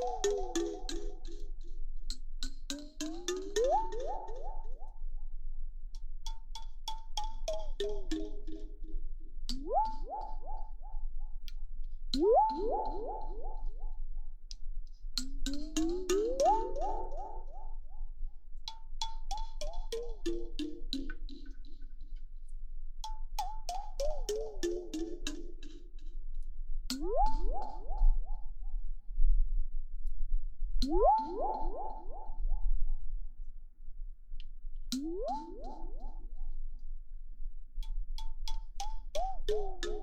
[0.00, 0.37] Thank you.
[39.48, 39.97] Thank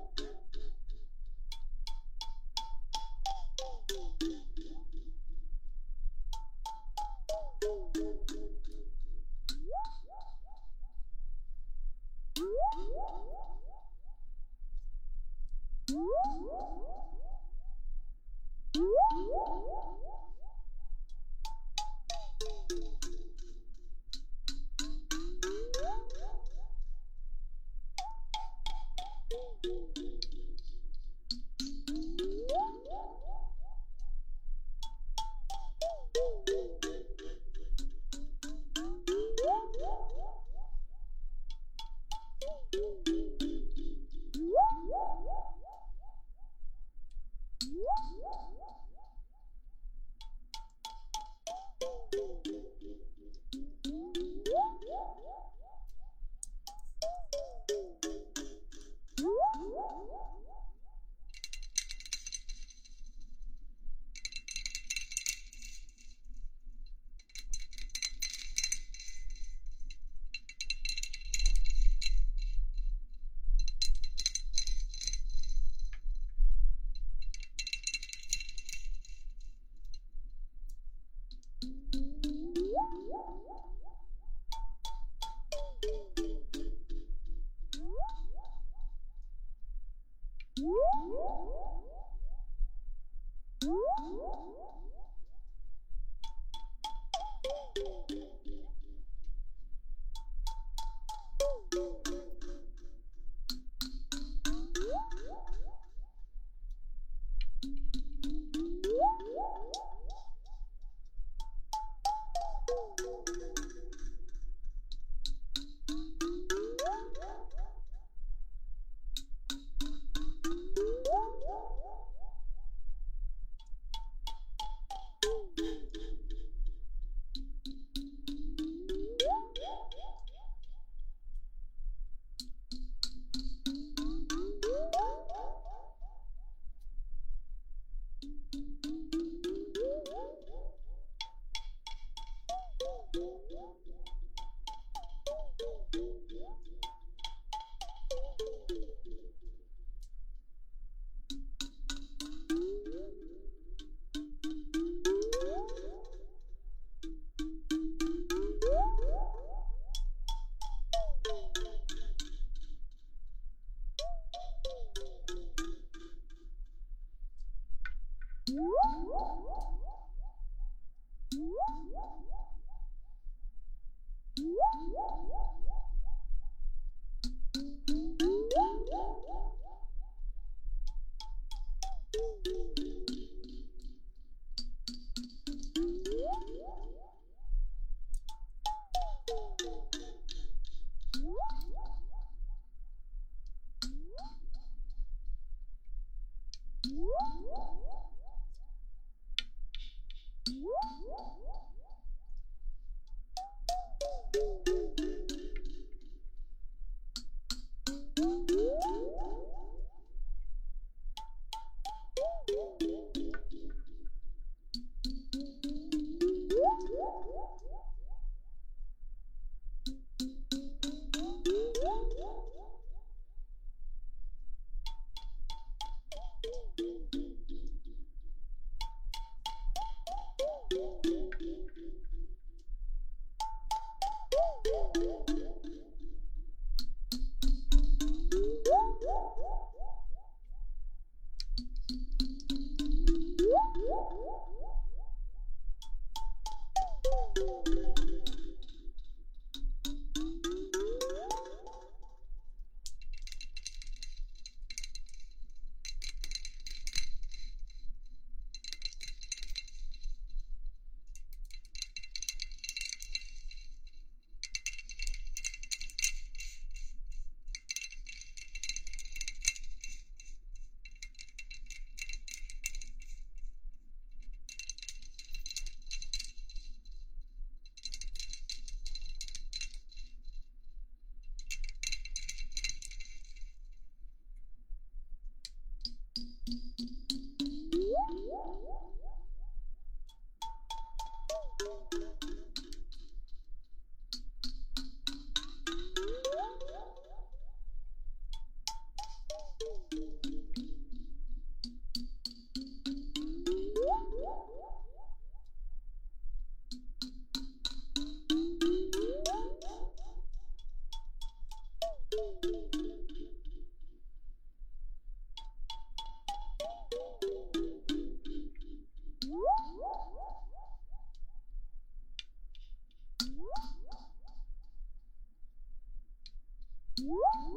[327.16, 327.56] What?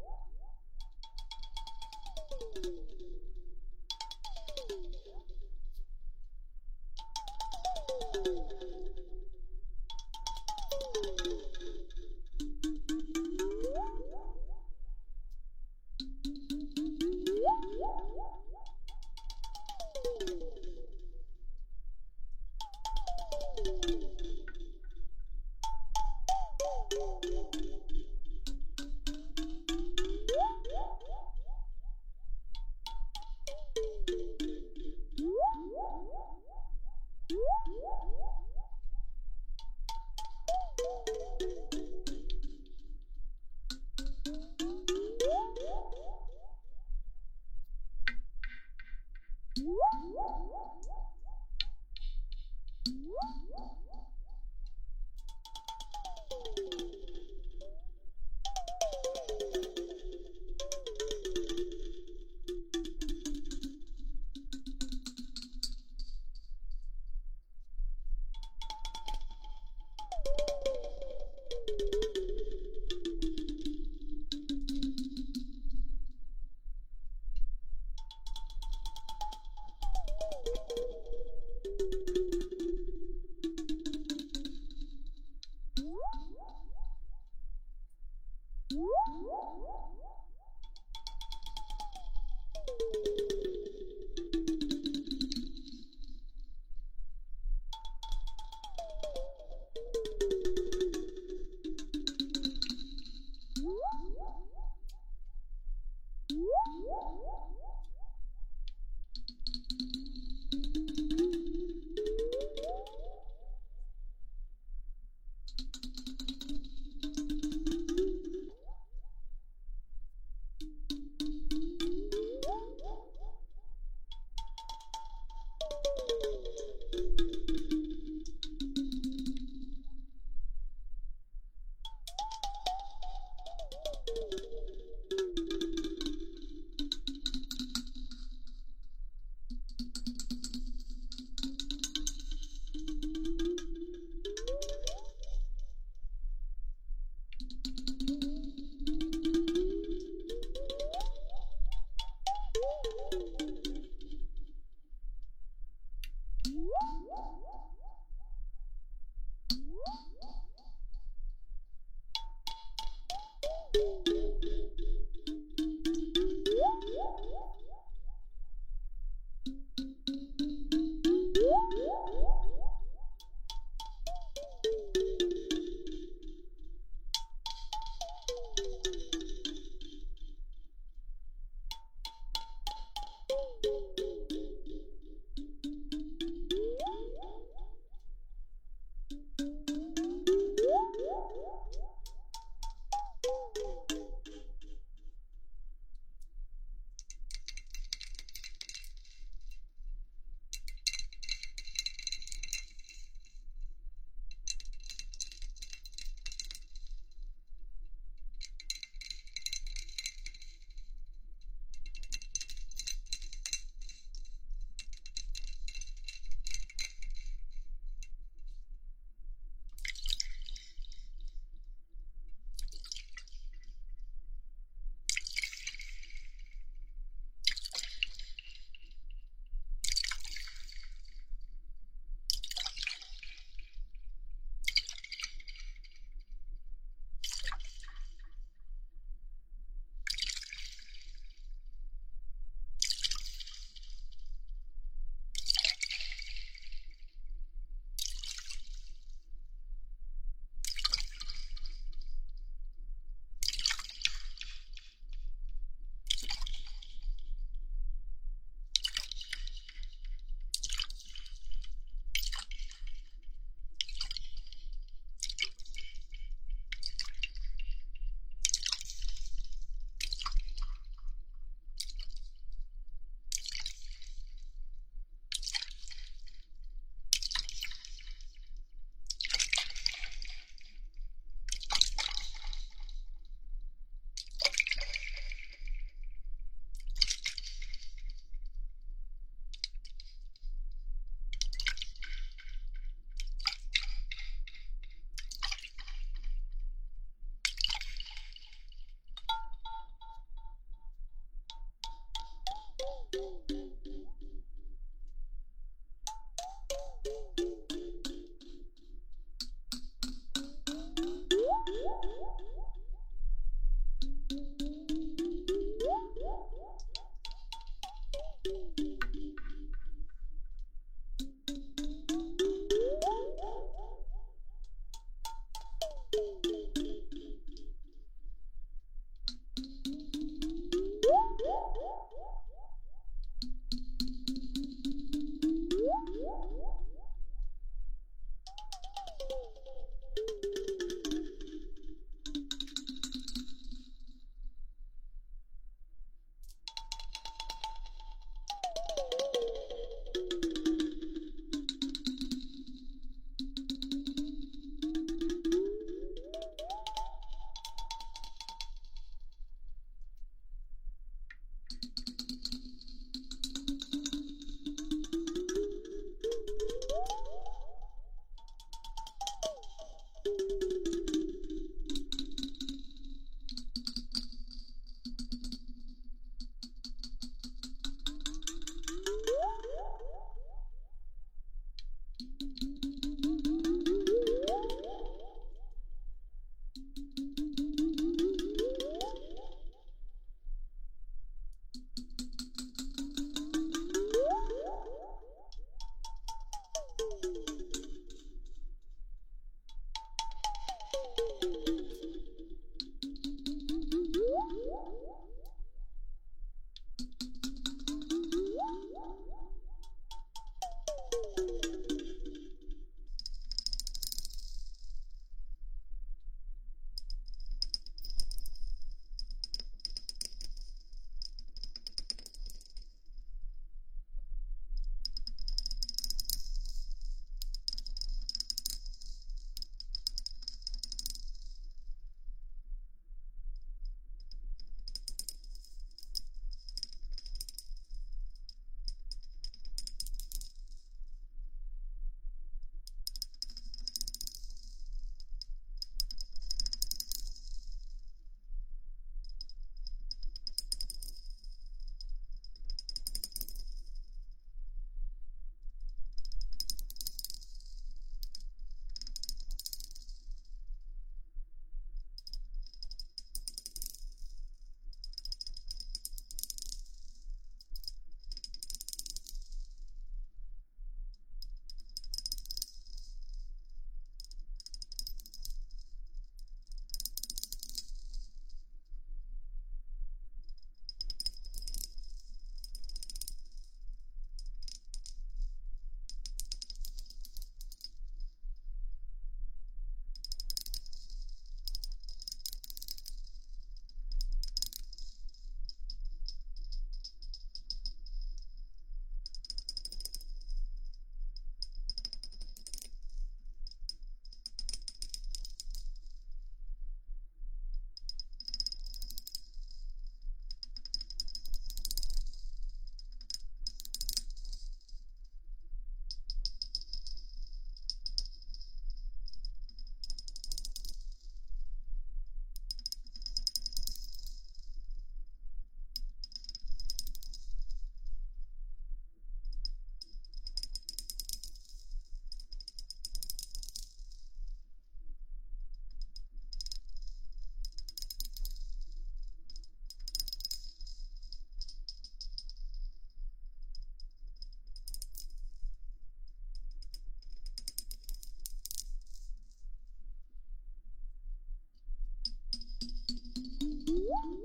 [554.23, 554.39] Thank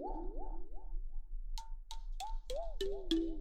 [3.13, 3.36] you.